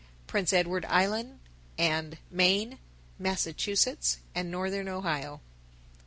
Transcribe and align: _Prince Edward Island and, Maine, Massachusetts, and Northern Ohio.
_Prince 0.27 0.51
Edward 0.51 0.83
Island 0.85 1.41
and, 1.77 2.17
Maine, 2.31 2.79
Massachusetts, 3.19 4.17
and 4.33 4.49
Northern 4.49 4.89
Ohio. 4.89 5.41